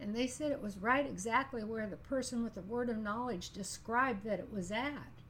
and 0.00 0.14
they 0.14 0.26
said 0.26 0.52
it 0.52 0.62
was 0.62 0.78
right 0.78 1.06
exactly 1.06 1.64
where 1.64 1.86
the 1.86 1.96
person 1.96 2.44
with 2.44 2.54
the 2.54 2.62
word 2.62 2.88
of 2.88 2.98
knowledge 2.98 3.50
described 3.50 4.24
that 4.24 4.38
it 4.38 4.52
was 4.52 4.70
at. 4.70 5.22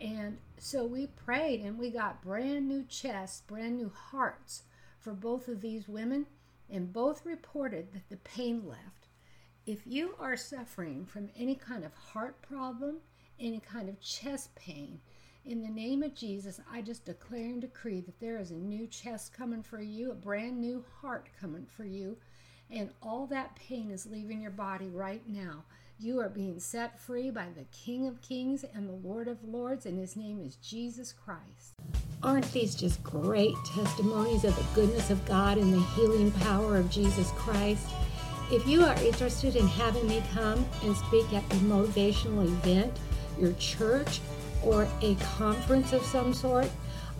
And 0.00 0.38
so 0.58 0.84
we 0.84 1.08
prayed 1.08 1.60
and 1.60 1.78
we 1.78 1.90
got 1.90 2.22
brand 2.22 2.68
new 2.68 2.84
chests, 2.84 3.42
brand 3.46 3.76
new 3.76 3.90
hearts 3.94 4.62
for 4.98 5.12
both 5.12 5.48
of 5.48 5.60
these 5.60 5.88
women, 5.88 6.26
and 6.70 6.92
both 6.92 7.26
reported 7.26 7.92
that 7.92 8.08
the 8.08 8.16
pain 8.18 8.62
left. 8.66 9.08
If 9.66 9.86
you 9.86 10.14
are 10.18 10.36
suffering 10.36 11.04
from 11.04 11.28
any 11.36 11.54
kind 11.54 11.84
of 11.84 11.92
heart 11.92 12.40
problem, 12.42 12.98
any 13.38 13.60
kind 13.60 13.88
of 13.88 14.00
chest 14.00 14.54
pain, 14.54 15.00
in 15.44 15.62
the 15.62 15.68
name 15.68 16.02
of 16.02 16.14
Jesus, 16.14 16.60
I 16.70 16.82
just 16.82 17.06
declare 17.06 17.46
and 17.46 17.60
decree 17.60 18.00
that 18.02 18.20
there 18.20 18.38
is 18.38 18.50
a 18.50 18.54
new 18.54 18.86
chest 18.86 19.32
coming 19.32 19.62
for 19.62 19.80
you, 19.80 20.12
a 20.12 20.14
brand 20.14 20.60
new 20.60 20.84
heart 21.00 21.28
coming 21.40 21.66
for 21.66 21.84
you 21.84 22.16
and 22.72 22.90
all 23.02 23.26
that 23.26 23.56
pain 23.56 23.90
is 23.90 24.06
leaving 24.06 24.40
your 24.40 24.50
body 24.50 24.88
right 24.88 25.22
now. 25.28 25.64
You 25.98 26.20
are 26.20 26.28
being 26.28 26.58
set 26.60 26.98
free 26.98 27.30
by 27.30 27.48
the 27.54 27.64
King 27.72 28.06
of 28.06 28.22
Kings 28.22 28.64
and 28.74 28.88
the 28.88 29.08
Lord 29.08 29.28
of 29.28 29.44
Lords, 29.44 29.84
and 29.84 29.98
his 29.98 30.16
name 30.16 30.40
is 30.40 30.56
Jesus 30.56 31.12
Christ. 31.12 31.74
Aren't 32.22 32.50
these 32.52 32.74
just 32.74 33.02
great 33.02 33.54
testimonies 33.66 34.44
of 34.44 34.56
the 34.56 34.74
goodness 34.74 35.10
of 35.10 35.24
God 35.26 35.58
and 35.58 35.74
the 35.74 35.80
healing 35.80 36.30
power 36.32 36.78
of 36.78 36.90
Jesus 36.90 37.30
Christ? 37.32 37.86
If 38.50 38.66
you 38.66 38.84
are 38.84 38.94
interested 39.02 39.56
in 39.56 39.68
having 39.68 40.08
me 40.08 40.22
come 40.32 40.66
and 40.82 40.96
speak 40.96 41.32
at 41.32 41.44
a 41.44 41.56
motivational 41.56 42.44
event, 42.44 42.98
your 43.38 43.52
church, 43.54 44.20
or 44.64 44.88
a 45.02 45.14
conference 45.36 45.92
of 45.92 46.02
some 46.02 46.32
sort, 46.32 46.70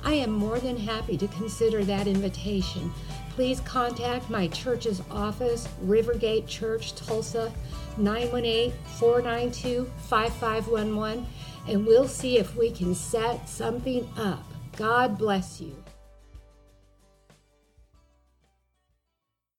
I 0.02 0.14
am 0.14 0.30
more 0.30 0.58
than 0.58 0.76
happy 0.76 1.18
to 1.18 1.28
consider 1.28 1.84
that 1.84 2.06
invitation 2.06 2.90
please 3.30 3.60
contact 3.60 4.30
my 4.30 4.48
church's 4.48 5.02
office, 5.10 5.68
Rivergate 5.84 6.46
Church, 6.46 6.94
Tulsa, 6.94 7.52
918 7.96 8.72
492 8.98 9.90
5511, 10.08 11.26
and 11.68 11.86
we'll 11.86 12.08
see 12.08 12.38
if 12.38 12.56
we 12.56 12.70
can 12.70 12.94
set 12.94 13.48
something 13.48 14.08
up. 14.16 14.44
God 14.76 15.18
bless 15.18 15.60
you. 15.60 15.76